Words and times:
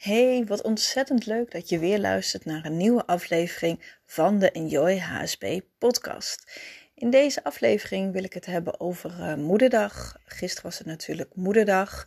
Hey, 0.00 0.44
wat 0.46 0.62
ontzettend 0.62 1.26
leuk 1.26 1.50
dat 1.50 1.68
je 1.68 1.78
weer 1.78 1.98
luistert 1.98 2.44
naar 2.44 2.64
een 2.64 2.76
nieuwe 2.76 3.06
aflevering 3.06 3.96
van 4.06 4.38
de 4.38 4.50
Enjoy 4.50 4.98
HSP 4.98 5.44
podcast. 5.78 6.60
In 6.94 7.10
deze 7.10 7.44
aflevering 7.44 8.12
wil 8.12 8.24
ik 8.24 8.32
het 8.32 8.46
hebben 8.46 8.80
over 8.80 9.10
uh, 9.18 9.34
Moederdag. 9.34 10.16
Gisteren 10.24 10.70
was 10.70 10.78
het 10.78 10.86
natuurlijk 10.86 11.34
Moederdag. 11.34 12.06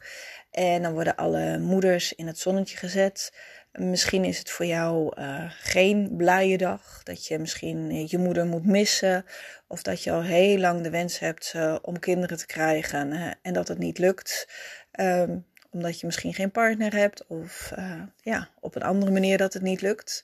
En 0.52 0.82
dan 0.82 0.94
worden 0.94 1.16
alle 1.16 1.58
moeders 1.60 2.14
in 2.14 2.28
het 2.28 2.38
zonnetje 2.38 2.78
gezet. 2.78 3.34
Misschien 3.72 4.24
is 4.24 4.38
het 4.38 4.50
voor 4.50 4.66
jou 4.66 5.20
uh, 5.20 5.44
geen 5.50 6.14
blije 6.18 6.58
dag. 6.58 7.04
Dat 7.04 7.28
je 7.28 7.40
misschien 7.40 8.08
je 8.08 8.18
moeder 8.18 8.46
moet 8.46 8.66
missen. 8.66 9.26
Of 9.68 9.82
dat 9.82 10.04
je 10.04 10.12
al 10.12 10.24
heel 10.24 10.58
lang 10.58 10.82
de 10.82 10.90
wens 10.90 11.20
hebt 11.20 11.56
om 11.82 12.00
kinderen 12.00 12.38
te 12.38 12.46
krijgen 12.46 13.38
en 13.42 13.54
dat 13.54 13.68
het 13.68 13.78
niet 13.78 13.98
lukt. 13.98 14.48
Um, 15.00 15.46
omdat 15.74 16.00
je 16.00 16.06
misschien 16.06 16.34
geen 16.34 16.52
partner 16.52 16.96
hebt 16.96 17.28
of 17.28 17.72
uh, 17.78 18.02
ja, 18.22 18.50
op 18.60 18.76
een 18.76 18.84
andere 18.84 19.12
manier 19.12 19.38
dat 19.38 19.54
het 19.54 19.62
niet 19.62 19.82
lukt. 19.82 20.24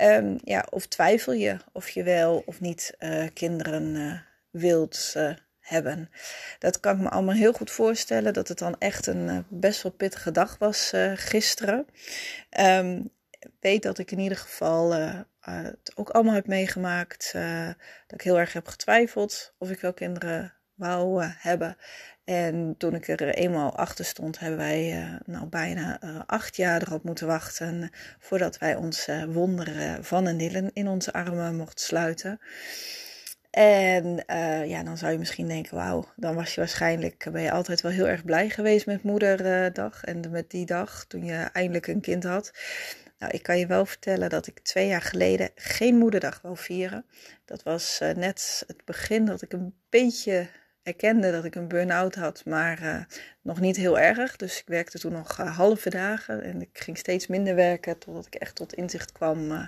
Um, 0.00 0.38
ja, 0.44 0.66
of 0.70 0.86
twijfel 0.86 1.32
je 1.32 1.56
of 1.72 1.88
je 1.88 2.02
wel 2.02 2.42
of 2.46 2.60
niet 2.60 2.94
uh, 2.98 3.26
kinderen 3.34 3.94
uh, 3.94 4.18
wilt 4.50 5.16
hebben. 5.60 6.10
Dat 6.58 6.80
kan 6.80 6.96
ik 6.96 7.02
me 7.02 7.08
allemaal 7.08 7.34
heel 7.34 7.52
goed 7.52 7.70
voorstellen, 7.70 8.32
dat 8.32 8.48
het 8.48 8.58
dan 8.58 8.76
echt 8.78 9.06
een 9.06 9.44
best 9.48 9.82
wel 9.82 9.92
pittige 9.92 10.30
dag 10.30 10.58
was 10.58 10.92
gisteren. 11.14 11.86
Um, 12.60 13.10
weet 13.60 13.82
dat 13.82 13.98
ik 13.98 14.10
in 14.10 14.18
ieder 14.18 14.38
geval 14.38 14.92
het 15.40 15.92
ook 15.94 16.10
allemaal 16.10 16.34
heb 16.34 16.46
meegemaakt. 16.46 17.32
dat 18.06 18.20
ik 18.20 18.22
heel 18.22 18.38
erg 18.38 18.52
heb 18.52 18.66
getwijfeld 18.68 19.54
of 19.58 19.70
ik 19.70 19.80
wel 19.80 19.92
kinderen 19.92 20.59
wou 20.80 21.24
hebben. 21.24 21.76
En 22.24 22.74
toen 22.78 22.94
ik 22.94 23.08
er 23.08 23.34
eenmaal 23.34 23.76
achter 23.76 24.04
stond, 24.04 24.38
hebben 24.38 24.58
wij 24.58 25.02
uh, 25.02 25.14
nou 25.26 25.46
bijna 25.46 26.02
uh, 26.04 26.20
acht 26.26 26.56
jaar 26.56 26.82
erop 26.82 27.04
moeten 27.04 27.26
wachten 27.26 27.90
voordat 28.18 28.58
wij 28.58 28.74
ons 28.74 29.08
wonderen 29.28 30.04
van 30.04 30.26
een 30.26 30.36
Dylan 30.36 30.70
in 30.72 30.88
onze 30.88 31.12
armen 31.12 31.56
mochten 31.56 31.84
sluiten. 31.84 32.40
En 33.50 34.24
ja, 34.66 34.82
dan 34.82 34.98
zou 34.98 35.12
je 35.12 35.18
misschien 35.18 35.48
denken, 35.48 35.76
wauw, 35.76 36.04
dan 36.16 36.34
was 36.34 36.54
je 36.54 36.60
waarschijnlijk, 36.60 37.28
ben 37.32 37.42
je 37.42 37.50
altijd 37.50 37.80
wel 37.80 37.92
heel 37.92 38.08
erg 38.08 38.24
blij 38.24 38.50
geweest 38.50 38.86
met 38.86 39.02
moederdag 39.02 40.04
en 40.04 40.30
met 40.30 40.50
die 40.50 40.66
dag 40.66 41.04
toen 41.08 41.24
je 41.24 41.34
eindelijk 41.52 41.86
een 41.86 42.00
kind 42.00 42.24
had. 42.24 42.52
Nou, 43.18 43.32
ik 43.32 43.42
kan 43.42 43.58
je 43.58 43.66
wel 43.66 43.86
vertellen 43.86 44.30
dat 44.30 44.46
ik 44.46 44.58
twee 44.58 44.86
jaar 44.86 45.02
geleden 45.02 45.50
geen 45.54 45.96
moederdag 45.96 46.40
wou 46.42 46.56
vieren. 46.56 47.04
Dat 47.44 47.62
was 47.62 48.00
net 48.16 48.64
het 48.66 48.84
begin 48.84 49.24
dat 49.24 49.42
ik 49.42 49.52
een 49.52 49.74
beetje 49.88 50.48
erkende 50.82 51.30
dat 51.30 51.44
ik 51.44 51.54
een 51.54 51.68
burn-out 51.68 52.14
had, 52.14 52.44
maar 52.44 52.82
uh, 52.82 53.00
nog 53.42 53.60
niet 53.60 53.76
heel 53.76 53.98
erg. 53.98 54.36
Dus 54.36 54.58
ik 54.60 54.66
werkte 54.66 54.98
toen 54.98 55.12
nog 55.12 55.40
uh, 55.40 55.56
halve 55.56 55.90
dagen 55.90 56.42
en 56.42 56.60
ik 56.60 56.68
ging 56.72 56.98
steeds 56.98 57.26
minder 57.26 57.54
werken 57.54 57.98
totdat 57.98 58.26
ik 58.26 58.34
echt 58.34 58.54
tot 58.54 58.74
inzicht 58.74 59.12
kwam 59.12 59.50
uh, 59.50 59.66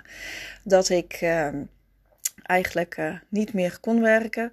dat 0.63 0.89
ik 0.89 1.13
ehm, 1.13 1.63
eigenlijk 2.41 3.21
niet 3.29 3.53
meer 3.53 3.79
kon 3.79 4.01
werken. 4.01 4.51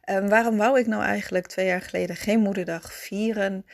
Ehm, 0.00 0.28
waarom 0.28 0.56
wou 0.56 0.78
ik 0.78 0.86
nou 0.86 1.02
eigenlijk 1.02 1.46
twee 1.46 1.66
jaar 1.66 1.82
geleden 1.82 2.16
geen 2.16 2.40
moederdag 2.40 2.92
vieren? 2.92 3.66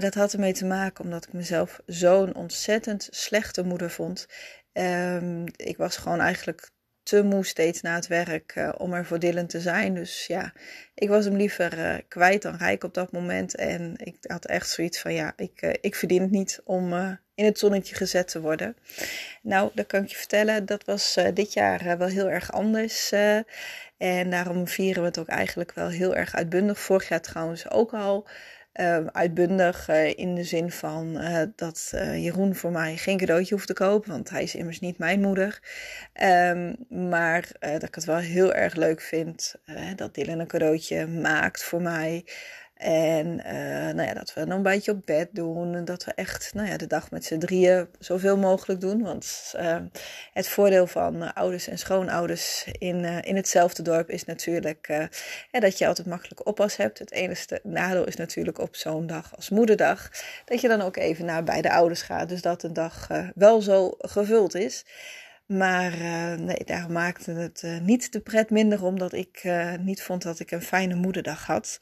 dat 0.00 0.14
had 0.14 0.32
ermee 0.32 0.52
te 0.52 0.66
maken 0.66 1.04
omdat 1.04 1.26
ik 1.26 1.32
mezelf 1.32 1.80
zo'n 1.86 2.34
ontzettend 2.34 3.08
slechte 3.10 3.64
moeder 3.64 3.90
vond. 3.90 4.26
Um, 4.72 5.44
ik 5.56 5.76
was 5.76 5.96
gewoon 5.96 6.20
eigenlijk 6.20 6.70
te 7.08 7.22
moe 7.22 7.44
steeds 7.44 7.80
na 7.80 7.94
het 7.94 8.06
werk 8.06 8.54
uh, 8.56 8.72
om 8.78 8.92
er 8.92 9.06
voor 9.06 9.18
te 9.18 9.60
zijn. 9.60 9.94
Dus 9.94 10.26
ja, 10.26 10.52
ik 10.94 11.08
was 11.08 11.24
hem 11.24 11.36
liever 11.36 11.78
uh, 11.78 11.94
kwijt 12.08 12.42
dan 12.42 12.56
rijk 12.56 12.84
op 12.84 12.94
dat 12.94 13.12
moment. 13.12 13.54
En 13.54 13.94
ik 13.96 14.16
had 14.20 14.44
echt 14.46 14.68
zoiets 14.68 15.00
van, 15.00 15.12
ja, 15.12 15.32
ik, 15.36 15.62
uh, 15.62 15.70
ik 15.80 15.94
verdien 15.94 16.22
het 16.22 16.30
niet 16.30 16.60
om 16.64 16.92
in 17.34 17.44
het 17.44 17.58
zonnetje 17.58 17.94
gezet 17.94 18.28
te 18.28 18.40
worden. 18.40 18.76
Nou, 19.42 19.70
dat 19.74 19.86
kan 19.86 20.02
ik 20.02 20.08
je 20.08 20.16
vertellen, 20.16 20.66
dat 20.66 20.84
was 20.84 21.18
dit 21.34 21.52
jaar 21.52 21.98
wel 21.98 22.08
heel 22.08 22.30
erg 22.30 22.52
anders. 22.52 23.12
en 23.98 24.30
daarom 24.30 24.68
vieren 24.68 25.02
we 25.02 25.08
het 25.08 25.18
ook 25.18 25.28
eigenlijk 25.28 25.72
wel 25.72 25.88
heel 25.88 26.16
erg 26.16 26.34
uitbundig. 26.34 26.78
Vorig 26.78 27.08
jaar 27.08 27.20
trouwens 27.20 27.70
ook 27.70 27.92
al. 27.94 28.26
Uh, 28.80 29.06
uitbundig 29.06 29.88
uh, 29.88 30.18
in 30.18 30.34
de 30.34 30.44
zin 30.44 30.70
van 30.70 31.16
uh, 31.20 31.42
dat 31.56 31.88
Jeroen 31.94 32.54
voor 32.54 32.70
mij 32.70 32.96
geen 32.96 33.18
cadeautje 33.18 33.54
hoeft 33.54 33.66
te 33.66 33.72
kopen, 33.72 34.10
want 34.10 34.30
hij 34.30 34.42
is 34.42 34.54
immers 34.54 34.80
niet 34.80 34.98
mijn 34.98 35.20
moeder. 35.20 35.60
Um, 36.22 36.76
maar 37.10 37.48
dat 37.58 37.82
ik 37.82 37.94
het 37.94 38.04
wel 38.04 38.16
heel 38.16 38.54
erg 38.54 38.74
leuk 38.74 39.00
vind 39.00 39.54
dat 39.96 40.14
Dylan 40.14 40.38
een 40.38 40.46
cadeautje 40.46 41.06
maakt 41.06 41.64
voor 41.64 41.82
mij. 41.82 42.24
En 42.78 43.26
uh, 43.26 43.94
nou 43.94 44.02
ja, 44.02 44.14
dat 44.14 44.34
we 44.34 44.40
een 44.40 44.62
beetje 44.62 44.90
op 44.90 45.02
bed 45.04 45.28
doen. 45.32 45.74
En 45.74 45.84
dat 45.84 46.04
we 46.04 46.12
echt 46.14 46.54
nou 46.54 46.68
ja, 46.68 46.76
de 46.76 46.86
dag 46.86 47.10
met 47.10 47.24
z'n 47.24 47.38
drieën 47.38 47.88
zoveel 47.98 48.36
mogelijk 48.36 48.80
doen. 48.80 49.02
Want 49.02 49.52
uh, 49.56 49.76
het 50.32 50.48
voordeel 50.48 50.86
van 50.86 51.22
uh, 51.22 51.32
ouders 51.34 51.68
en 51.68 51.78
schoonouders 51.78 52.64
in, 52.72 53.04
in 53.04 53.36
hetzelfde 53.36 53.82
dorp 53.82 54.10
is 54.10 54.24
natuurlijk 54.24 55.08
dat 55.50 55.78
je 55.78 55.86
altijd 55.86 56.06
makkelijk 56.06 56.46
oppas 56.46 56.76
hebt. 56.76 56.98
Het 56.98 57.12
enige 57.12 57.60
nadeel 57.62 58.06
is 58.06 58.16
natuurlijk 58.16 58.58
op 58.58 58.76
zo'n 58.76 59.06
dag 59.06 59.36
als 59.36 59.48
moederdag. 59.50 60.10
Dat 60.44 60.60
je 60.60 60.68
dan 60.68 60.80
ook 60.80 60.96
even 60.96 61.24
naar 61.24 61.44
beide 61.44 61.72
ouders 61.72 62.02
gaat. 62.02 62.28
Dus 62.28 62.42
dat 62.42 62.62
een 62.62 62.72
dag 62.72 63.08
wel 63.34 63.60
zo 63.60 63.94
gevuld 63.98 64.54
is. 64.54 64.84
Maar 65.48 65.92
uh, 65.98 66.34
nee, 66.34 66.64
daar 66.64 66.90
maakte 66.90 67.30
het 67.30 67.62
uh, 67.64 67.78
niet 67.80 68.12
de 68.12 68.20
pret 68.20 68.50
minder 68.50 68.84
omdat 68.84 69.12
ik 69.12 69.44
uh, 69.44 69.74
niet 69.74 70.02
vond 70.02 70.22
dat 70.22 70.40
ik 70.40 70.50
een 70.50 70.62
fijne 70.62 70.94
moederdag 70.94 71.46
had. 71.46 71.78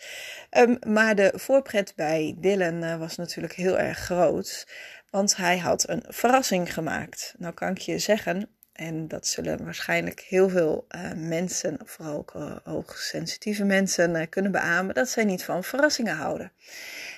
Um, 0.50 0.78
maar 0.86 1.14
de 1.14 1.32
voorpret 1.34 1.92
bij 1.96 2.34
Dylan 2.38 2.98
was 2.98 3.16
natuurlijk 3.16 3.52
heel 3.52 3.78
erg 3.78 3.98
groot. 3.98 4.66
Want 5.10 5.36
hij 5.36 5.58
had 5.58 5.88
een 5.88 6.04
verrassing 6.08 6.74
gemaakt. 6.74 7.34
Nou 7.38 7.54
kan 7.54 7.70
ik 7.70 7.78
je 7.78 7.98
zeggen, 7.98 8.55
en 8.76 9.08
dat 9.08 9.26
zullen 9.26 9.64
waarschijnlijk 9.64 10.20
heel 10.20 10.48
veel 10.48 10.86
mensen, 11.16 11.78
vooral 11.84 12.14
ook 12.16 12.32
hoogsensitieve 12.64 13.64
mensen, 13.64 14.28
kunnen 14.28 14.52
beamen, 14.52 14.94
dat 14.94 15.08
zij 15.08 15.24
niet 15.24 15.44
van 15.44 15.64
verrassingen 15.64 16.16
houden. 16.16 16.52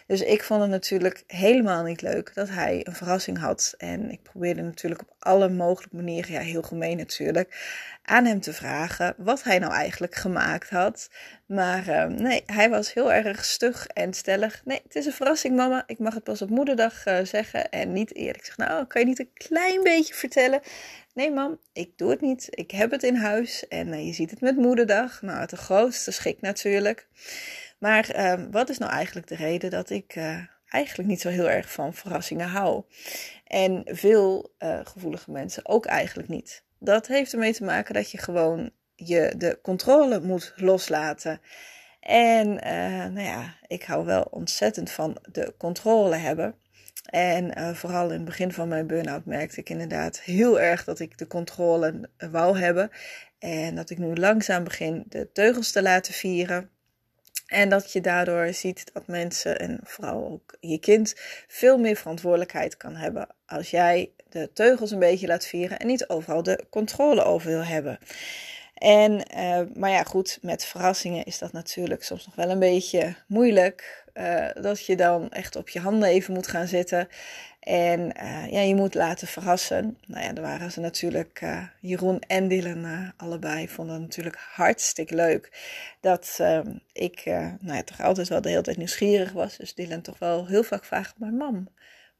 Dus 0.06 0.20
ik 0.20 0.42
vond 0.42 0.60
het 0.60 0.70
natuurlijk 0.70 1.22
helemaal 1.26 1.82
niet 1.82 2.02
leuk 2.02 2.34
dat 2.34 2.48
hij 2.48 2.80
een 2.86 2.94
verrassing 2.94 3.38
had. 3.38 3.74
En 3.78 4.10
ik 4.10 4.22
probeerde 4.22 4.62
natuurlijk 4.62 5.00
op 5.00 5.14
alle 5.18 5.48
mogelijke 5.48 5.96
manieren, 5.96 6.32
ja, 6.32 6.40
heel 6.40 6.62
gemeen 6.62 6.96
natuurlijk, 6.96 7.56
aan 8.02 8.24
hem 8.24 8.40
te 8.40 8.52
vragen 8.52 9.14
wat 9.16 9.42
hij 9.42 9.58
nou 9.58 9.72
eigenlijk 9.72 10.14
gemaakt 10.14 10.70
had. 10.70 11.10
Maar 11.46 11.88
uh, 11.88 12.04
nee, 12.04 12.42
hij 12.46 12.70
was 12.70 12.92
heel 12.92 13.12
erg 13.12 13.44
stug 13.44 13.86
en 13.86 14.14
stellig. 14.14 14.60
Nee, 14.64 14.80
het 14.82 14.94
is 14.94 15.06
een 15.06 15.12
verrassing, 15.12 15.56
mama. 15.56 15.82
Ik 15.86 15.98
mag 15.98 16.14
het 16.14 16.24
pas 16.24 16.42
op 16.42 16.50
moederdag 16.50 17.06
uh, 17.06 17.18
zeggen 17.22 17.70
en 17.70 17.92
niet 17.92 18.14
eerlijk. 18.14 18.38
Ik 18.38 18.44
zeg, 18.44 18.56
nou, 18.56 18.86
kan 18.86 19.00
je 19.00 19.06
niet 19.06 19.18
een 19.18 19.32
klein 19.34 19.82
beetje 19.82 20.14
vertellen? 20.14 20.60
Nee, 21.18 21.30
mam, 21.30 21.58
ik 21.72 21.98
doe 21.98 22.10
het 22.10 22.20
niet. 22.20 22.48
Ik 22.50 22.70
heb 22.70 22.90
het 22.90 23.02
in 23.02 23.14
huis 23.14 23.68
en 23.68 23.88
uh, 23.88 24.06
je 24.06 24.12
ziet 24.12 24.30
het 24.30 24.40
met 24.40 24.56
moederdag. 24.56 25.22
Nou, 25.22 25.40
het 25.40 25.50
de 25.50 25.56
grootste 25.56 26.10
schik 26.10 26.40
natuurlijk. 26.40 27.08
Maar 27.78 28.16
uh, 28.16 28.46
wat 28.50 28.68
is 28.68 28.78
nou 28.78 28.92
eigenlijk 28.92 29.26
de 29.26 29.34
reden 29.34 29.70
dat 29.70 29.90
ik 29.90 30.16
uh, 30.16 30.38
eigenlijk 30.68 31.08
niet 31.08 31.20
zo 31.20 31.28
heel 31.28 31.50
erg 31.50 31.72
van 31.72 31.94
verrassingen 31.94 32.48
hou? 32.48 32.82
En 33.44 33.82
veel 33.86 34.54
uh, 34.58 34.80
gevoelige 34.84 35.30
mensen 35.30 35.66
ook 35.66 35.86
eigenlijk 35.86 36.28
niet. 36.28 36.62
Dat 36.78 37.06
heeft 37.06 37.32
ermee 37.32 37.54
te 37.54 37.64
maken 37.64 37.94
dat 37.94 38.10
je 38.10 38.18
gewoon 38.18 38.70
je 38.94 39.34
de 39.36 39.58
controle 39.62 40.20
moet 40.20 40.52
loslaten. 40.56 41.40
En 42.00 42.60
eh, 42.60 43.12
nou 43.12 43.20
ja, 43.20 43.54
ik 43.66 43.82
hou 43.82 44.04
wel 44.04 44.22
ontzettend 44.30 44.90
van 44.90 45.18
de 45.32 45.54
controle 45.58 46.16
hebben. 46.16 46.54
En 47.08 47.76
vooral 47.76 48.06
in 48.06 48.12
het 48.12 48.24
begin 48.24 48.52
van 48.52 48.68
mijn 48.68 48.86
burn-out 48.86 49.24
merkte 49.24 49.60
ik 49.60 49.70
inderdaad 49.70 50.20
heel 50.20 50.60
erg 50.60 50.84
dat 50.84 50.98
ik 50.98 51.18
de 51.18 51.26
controle 51.26 52.08
wou 52.30 52.58
hebben. 52.58 52.90
En 53.38 53.74
dat 53.74 53.90
ik 53.90 53.98
nu 53.98 54.14
langzaam 54.14 54.64
begin 54.64 55.04
de 55.08 55.32
teugels 55.32 55.72
te 55.72 55.82
laten 55.82 56.14
vieren. 56.14 56.70
En 57.46 57.68
dat 57.68 57.92
je 57.92 58.00
daardoor 58.00 58.52
ziet 58.52 58.90
dat 58.92 59.06
mensen 59.06 59.58
en 59.58 59.80
vooral 59.82 60.30
ook 60.30 60.56
je 60.60 60.78
kind 60.78 61.14
veel 61.46 61.78
meer 61.78 61.96
verantwoordelijkheid 61.96 62.76
kan 62.76 62.96
hebben 62.96 63.28
als 63.46 63.70
jij 63.70 64.10
de 64.28 64.50
teugels 64.52 64.90
een 64.90 64.98
beetje 64.98 65.26
laat 65.26 65.46
vieren 65.46 65.78
en 65.78 65.86
niet 65.86 66.08
overal 66.08 66.42
de 66.42 66.64
controle 66.70 67.22
over 67.24 67.48
wil 67.48 67.64
hebben. 67.64 67.98
En, 68.78 69.22
uh, 69.36 69.60
maar 69.74 69.90
ja, 69.90 70.02
goed, 70.02 70.38
met 70.42 70.64
verrassingen 70.64 71.24
is 71.24 71.38
dat 71.38 71.52
natuurlijk 71.52 72.02
soms 72.02 72.26
nog 72.26 72.34
wel 72.34 72.50
een 72.50 72.58
beetje 72.58 73.14
moeilijk. 73.26 74.06
Uh, 74.14 74.46
dat 74.60 74.86
je 74.86 74.96
dan 74.96 75.30
echt 75.30 75.56
op 75.56 75.68
je 75.68 75.80
handen 75.80 76.08
even 76.08 76.34
moet 76.34 76.46
gaan 76.46 76.66
zitten. 76.66 77.08
En 77.60 78.00
uh, 78.00 78.50
ja, 78.50 78.60
je 78.60 78.74
moet 78.74 78.94
laten 78.94 79.28
verrassen. 79.28 79.98
Nou 80.06 80.24
ja, 80.24 80.32
daar 80.32 80.44
waren 80.44 80.72
ze 80.72 80.80
natuurlijk, 80.80 81.42
Jeroen 81.80 82.20
en 82.26 82.48
Dylan 82.48 83.12
allebei, 83.16 83.68
vonden 83.68 83.94
het 83.94 84.02
natuurlijk 84.02 84.38
hartstikke 84.54 85.14
leuk. 85.14 85.50
Dat 86.00 86.38
ik 86.92 87.22
nou 87.60 87.76
ja, 87.76 87.82
toch 87.82 88.00
altijd 88.00 88.28
wel 88.28 88.40
de 88.40 88.48
hele 88.48 88.62
tijd 88.62 88.76
nieuwsgierig 88.76 89.32
was. 89.32 89.56
Dus 89.56 89.74
Dylan 89.74 90.00
toch 90.00 90.18
wel 90.18 90.46
heel 90.46 90.62
vaak 90.62 90.84
vraagt, 90.84 91.14
maar 91.18 91.32
mam, 91.32 91.68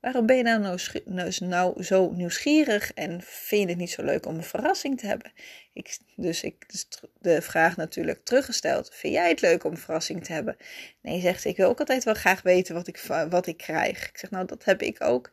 Waarom 0.00 0.26
ben 0.26 0.36
je 0.36 0.42
nou, 0.42 0.78
nou, 1.04 1.32
nou, 1.38 1.82
zo 1.82 2.10
nieuwsgierig 2.10 2.92
en 2.92 3.20
vind 3.22 3.62
je 3.62 3.68
het 3.68 3.76
niet 3.76 3.90
zo 3.90 4.02
leuk 4.02 4.26
om 4.26 4.34
een 4.34 4.42
verrassing 4.42 4.98
te 4.98 5.06
hebben? 5.06 5.32
Ik, 5.72 5.98
dus 6.16 6.42
ik 6.42 6.70
dus 6.70 6.88
de 7.18 7.42
vraag 7.42 7.76
natuurlijk 7.76 8.24
teruggesteld. 8.24 8.94
Vind 8.94 9.14
jij 9.14 9.28
het 9.28 9.40
leuk 9.40 9.64
om 9.64 9.70
een 9.70 9.78
verrassing 9.78 10.24
te 10.24 10.32
hebben? 10.32 10.56
Nee, 11.02 11.20
zegt 11.20 11.44
ik 11.44 11.56
wil 11.56 11.68
ook 11.68 11.78
altijd 11.78 12.04
wel 12.04 12.14
graag 12.14 12.42
weten 12.42 12.74
wat 12.74 12.86
ik, 12.86 12.98
wat 13.30 13.46
ik 13.46 13.56
krijg. 13.56 14.08
Ik 14.08 14.18
zeg 14.18 14.30
nou, 14.30 14.46
dat 14.46 14.64
heb 14.64 14.82
ik 14.82 15.02
ook. 15.02 15.30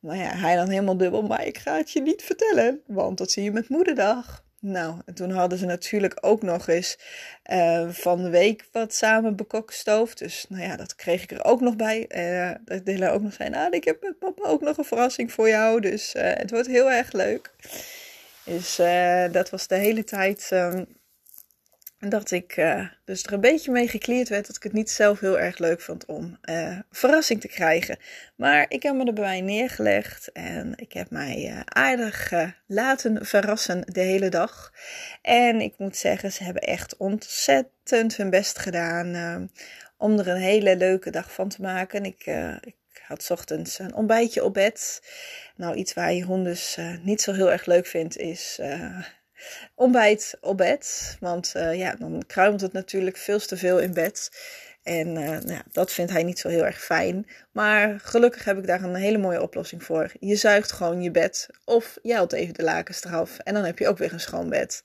Nou 0.00 0.18
ja, 0.18 0.36
hij 0.36 0.56
dan 0.56 0.68
helemaal 0.68 0.96
dubbel, 0.96 1.22
maar 1.22 1.46
ik 1.46 1.58
ga 1.58 1.76
het 1.76 1.90
je 1.90 2.00
niet 2.02 2.22
vertellen, 2.22 2.82
want 2.86 3.18
dat 3.18 3.30
zie 3.30 3.42
je 3.42 3.52
met 3.52 3.68
moederdag. 3.68 4.45
Nou, 4.68 5.00
en 5.04 5.14
toen 5.14 5.30
hadden 5.30 5.58
ze 5.58 5.66
natuurlijk 5.66 6.18
ook 6.20 6.42
nog 6.42 6.68
eens 6.68 6.98
uh, 7.52 7.88
van 7.88 8.22
de 8.22 8.30
week 8.30 8.64
wat 8.72 8.94
samen 8.94 9.36
bekokstoofd. 9.36 10.18
Dus 10.18 10.46
nou 10.48 10.62
ja, 10.62 10.76
dat 10.76 10.94
kreeg 10.94 11.22
ik 11.22 11.30
er 11.30 11.44
ook 11.44 11.60
nog 11.60 11.76
bij. 11.76 12.06
Uh, 12.08 12.50
dat 12.64 12.86
Dylan 12.86 13.10
ook 13.10 13.22
nog 13.22 13.32
zei, 13.32 13.48
nou, 13.48 13.70
ik 13.70 13.84
heb 13.84 14.02
met 14.02 14.18
papa 14.18 14.48
ook 14.48 14.60
nog 14.60 14.78
een 14.78 14.84
verrassing 14.84 15.32
voor 15.32 15.48
jou. 15.48 15.80
Dus 15.80 16.14
uh, 16.14 16.22
het 16.22 16.50
wordt 16.50 16.66
heel 16.66 16.90
erg 16.90 17.12
leuk. 17.12 17.50
Dus 18.44 18.76
dat 19.32 19.50
was 19.50 19.66
de 19.66 19.74
hele 19.74 20.04
tijd 20.04 20.50
um, 20.52 20.86
dat 21.98 22.30
ik 22.30 22.56
uh, 22.56 22.88
dus 23.04 23.22
er 23.22 23.32
een 23.32 23.40
beetje 23.40 23.70
mee 23.70 23.88
gekleerd 23.88 24.28
werd 24.28 24.46
dat 24.46 24.56
ik 24.56 24.62
het 24.62 24.72
niet 24.72 24.90
zelf 24.90 25.20
heel 25.20 25.38
erg 25.38 25.58
leuk 25.58 25.80
vond 25.80 26.04
om 26.04 26.38
uh, 26.50 26.78
verrassing 26.90 27.40
te 27.40 27.48
krijgen. 27.48 27.98
Maar 28.34 28.66
ik 28.68 28.82
heb 28.82 28.94
me 28.94 29.04
erbij 29.04 29.40
neergelegd 29.40 30.32
en 30.32 30.72
ik 30.76 30.92
heb 30.92 31.10
mij 31.10 31.50
uh, 31.50 31.60
aardig 31.64 32.32
laten 32.66 33.26
verrassen 33.26 33.82
de 33.92 34.00
hele 34.00 34.28
dag. 34.28 34.72
En 35.22 35.60
ik 35.60 35.74
moet 35.78 35.96
zeggen, 35.96 36.32
ze 36.32 36.44
hebben 36.44 36.62
echt 36.62 36.96
ontzettend 36.96 38.16
hun 38.16 38.30
best 38.30 38.58
gedaan 38.58 39.50
om 39.96 40.18
er 40.18 40.28
een 40.28 40.36
hele 40.36 40.76
leuke 40.76 41.10
dag 41.10 41.32
van 41.32 41.48
te 41.48 41.62
maken. 41.62 42.04
Ik, 42.04 42.26
ik 42.62 43.02
had 43.06 43.30
ochtends 43.30 43.78
een 43.78 43.94
ontbijtje 43.94 44.44
op 44.44 44.54
bed. 44.54 45.02
Nou, 45.56 45.74
iets 45.74 45.94
waar 45.94 46.12
je 46.12 46.22
hond 46.22 46.44
dus 46.44 46.78
niet 47.02 47.20
zo 47.20 47.32
heel 47.32 47.52
erg 47.52 47.66
leuk 47.66 47.86
vindt 47.86 48.16
is 48.16 48.60
ontbijt 49.74 50.36
op 50.40 50.56
bed. 50.56 51.16
Want 51.20 51.52
uh, 51.56 51.74
ja, 51.74 51.94
dan 51.98 52.22
kruimelt 52.26 52.60
het 52.60 52.72
natuurlijk 52.72 53.16
veel 53.16 53.38
te 53.38 53.56
veel 53.56 53.78
in 53.78 53.92
bed. 53.92 54.30
En 54.82 55.08
uh, 55.08 55.28
nou 55.28 55.60
dat 55.72 55.92
vindt 55.92 56.12
hij 56.12 56.22
niet 56.22 56.38
zo 56.38 56.48
heel 56.48 56.64
erg 56.64 56.82
fijn. 56.84 57.26
Maar 57.52 58.00
gelukkig 58.00 58.44
heb 58.44 58.58
ik 58.58 58.66
daar 58.66 58.82
een 58.82 58.94
hele 58.94 59.18
mooie 59.18 59.42
oplossing 59.42 59.84
voor. 59.84 60.12
Je 60.20 60.36
zuigt 60.36 60.72
gewoon 60.72 61.02
je 61.02 61.10
bed 61.10 61.48
of 61.64 61.98
je 62.02 62.14
haalt 62.14 62.32
even 62.32 62.54
de 62.54 62.62
lakens 62.62 63.04
eraf. 63.04 63.38
En 63.38 63.54
dan 63.54 63.64
heb 63.64 63.78
je 63.78 63.88
ook 63.88 63.98
weer 63.98 64.12
een 64.12 64.20
schoon 64.20 64.48
bed. 64.48 64.82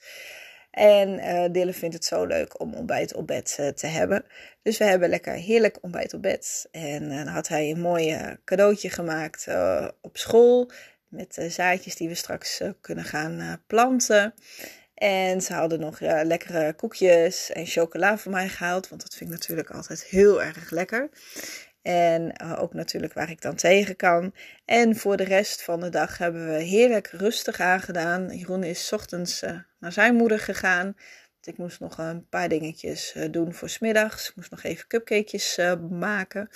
En 0.72 1.10
uh, 1.10 1.46
Dille 1.52 1.74
vindt 1.74 1.96
het 1.96 2.06
zo 2.06 2.26
leuk 2.26 2.60
om 2.60 2.74
ontbijt 2.74 3.14
op 3.14 3.28
bed 3.28 3.56
te 3.76 3.88
hebben. 3.88 4.26
Dus 4.62 4.78
we 4.78 4.84
hebben 4.84 5.10
lekker 5.10 5.34
heerlijk 5.34 5.78
ontbijt 5.82 6.14
op 6.14 6.22
bed. 6.22 6.68
En 6.72 7.10
dan 7.10 7.28
had 7.28 7.48
hij 7.48 7.70
een 7.70 7.82
mooi 7.82 8.38
cadeautje 8.46 8.90
gemaakt 8.90 9.48
op 10.02 10.18
school. 10.18 10.72
Met 11.12 11.38
uh, 11.38 11.50
zaadjes 11.50 11.96
die 11.96 12.08
we 12.08 12.16
straks 12.16 12.62
uh, 12.62 12.70
kunnen 12.82 13.04
gaan 13.04 13.40
uh, 13.40 13.54
planten. 13.68 14.34
En 14.94 15.42
ze 15.42 15.54
hadden 15.54 15.80
nog 15.80 16.00
lekkere 16.00 16.74
koekjes 16.74 17.52
en 17.52 17.66
chocola 17.66 18.18
voor 18.18 18.32
mij 18.32 18.50
gehaald. 18.50 18.90
Want 18.90 19.02
dat 19.02 19.16
vind 19.16 19.30
ik 19.30 19.36
natuurlijk 19.36 19.70
altijd 19.70 20.04
heel 20.04 20.44
erg 20.44 20.70
lekker. 20.70 21.10
En 21.82 22.40
ook 22.58 22.74
natuurlijk 22.74 23.14
waar 23.14 23.30
ik 23.30 23.42
dan 23.42 23.56
tegen 23.56 23.96
kan. 23.96 24.34
En 24.66 24.96
voor 24.96 25.18
de 25.18 25.24
rest 25.24 25.64
van 25.64 25.80
de 25.80 25.90
dag 25.90 26.18
hebben 26.18 26.48
we 26.48 26.64
heerlijk 26.64 27.08
rustig 27.08 27.60
aangedaan. 27.60 28.38
Jeroen 28.38 28.64
is 28.64 28.94
ochtends 28.94 29.42
naar 29.80 29.92
zijn 29.92 30.16
moeder 30.16 30.40
gegaan. 30.40 30.96
Ik 31.42 31.58
moest 31.58 31.80
nog 31.80 31.98
een 31.98 32.28
paar 32.28 32.50
dingetjes 32.50 33.16
doen 33.32 33.54
voor 33.54 33.70
smiddags. 33.70 34.30
Ik 34.30 34.36
moest 34.36 34.52
nog 34.52 34.64
even 34.64 34.88
cupcakejes 34.88 35.60
maken. 35.90 36.50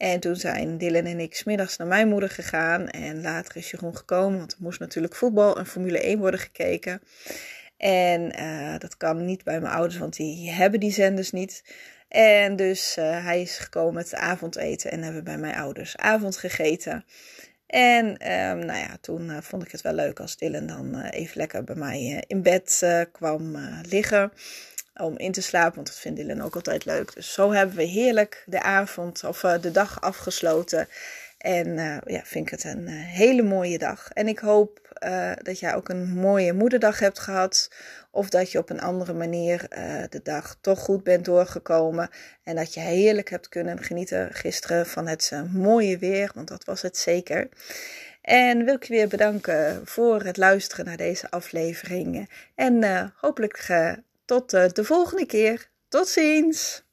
En 0.00 0.20
toen 0.20 0.36
zijn 0.36 0.78
Dylan 0.78 1.04
en 1.04 1.20
ik 1.20 1.34
smiddags 1.34 1.76
naar 1.76 1.86
mijn 1.86 2.08
moeder 2.08 2.30
gegaan. 2.30 2.88
En 2.88 3.20
later 3.20 3.56
is 3.56 3.70
Jeroen 3.70 3.96
gekomen, 3.96 4.38
want 4.38 4.52
er 4.52 4.58
moest 4.60 4.80
natuurlijk 4.80 5.14
voetbal 5.14 5.58
en 5.58 5.66
Formule 5.66 6.00
1 6.00 6.18
worden 6.18 6.40
gekeken. 6.40 7.02
En 7.76 8.40
uh, 8.40 8.78
dat 8.78 8.96
kan 8.96 9.24
niet 9.24 9.44
bij 9.44 9.60
mijn 9.60 9.72
ouders, 9.72 9.98
want 9.98 10.16
die 10.16 10.50
hebben 10.50 10.80
die 10.80 10.92
zenders 10.92 11.32
niet. 11.32 11.64
En 12.08 12.56
dus 12.56 12.96
uh, 12.98 13.24
hij 13.24 13.40
is 13.40 13.58
gekomen 13.58 13.94
met 13.94 14.14
avondeten 14.14 14.90
en 14.90 15.02
hebben 15.02 15.24
bij 15.24 15.38
mijn 15.38 15.54
ouders 15.54 15.96
avond 15.96 16.36
gegeten. 16.36 17.04
En 17.66 18.06
um, 18.06 18.58
nou 18.58 18.78
ja, 18.78 18.96
toen 19.00 19.28
uh, 19.30 19.36
vond 19.40 19.62
ik 19.62 19.72
het 19.72 19.80
wel 19.80 19.94
leuk 19.94 20.20
als 20.20 20.36
Dylan 20.36 20.66
dan 20.66 21.00
even 21.00 21.36
lekker 21.36 21.64
bij 21.64 21.76
mij 21.76 22.24
in 22.26 22.42
bed 22.42 22.86
kwam 23.12 23.56
liggen 23.88 24.32
om 24.94 25.18
in 25.18 25.32
te 25.32 25.42
slapen, 25.42 25.74
want 25.74 25.86
dat 25.86 25.98
vindt 25.98 26.18
Dylan 26.18 26.42
ook 26.42 26.54
altijd 26.54 26.84
leuk. 26.84 27.14
Dus 27.14 27.32
zo 27.32 27.52
hebben 27.52 27.76
we 27.76 27.82
heerlijk 27.82 28.42
de 28.46 28.62
avond 28.62 29.24
of 29.24 29.42
uh, 29.42 29.60
de 29.60 29.70
dag 29.70 30.00
afgesloten. 30.00 30.88
En 31.38 31.66
uh, 31.66 31.96
ja, 32.04 32.20
vind 32.24 32.46
ik 32.46 32.50
het 32.50 32.64
een 32.64 32.88
uh, 32.88 33.04
hele 33.04 33.42
mooie 33.42 33.78
dag. 33.78 34.10
En 34.12 34.28
ik 34.28 34.38
hoop 34.38 34.78
dat 35.42 35.58
jij 35.58 35.74
ook 35.74 35.88
een 35.88 36.08
mooie 36.14 36.52
moederdag 36.52 36.98
hebt 36.98 37.18
gehad. 37.18 37.70
Of 38.10 38.28
dat 38.28 38.52
je 38.52 38.58
op 38.58 38.70
een 38.70 38.80
andere 38.80 39.12
manier 39.12 39.66
de 40.08 40.20
dag 40.22 40.56
toch 40.60 40.78
goed 40.78 41.02
bent 41.02 41.24
doorgekomen. 41.24 42.10
En 42.44 42.56
dat 42.56 42.74
je 42.74 42.80
heerlijk 42.80 43.30
hebt 43.30 43.48
kunnen 43.48 43.82
genieten 43.82 44.28
gisteren 44.32 44.86
van 44.86 45.06
het 45.06 45.32
mooie 45.52 45.98
weer. 45.98 46.30
Want 46.34 46.48
dat 46.48 46.64
was 46.64 46.82
het 46.82 46.96
zeker. 46.96 47.48
En 48.22 48.64
wil 48.64 48.74
ik 48.74 48.84
je 48.84 48.92
weer 48.92 49.08
bedanken 49.08 49.80
voor 49.84 50.22
het 50.22 50.36
luisteren 50.36 50.84
naar 50.84 50.96
deze 50.96 51.30
aflevering. 51.30 52.30
En 52.54 53.12
hopelijk 53.16 53.56
tot 54.30 54.52
eh, 54.52 54.68
de 54.68 54.84
volgende 54.84 55.26
keer. 55.26 55.70
Tot 55.88 56.08
ziens! 56.08 56.84